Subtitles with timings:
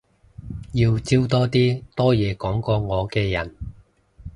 [0.73, 3.55] 要招多啲多嘢講過我嘅人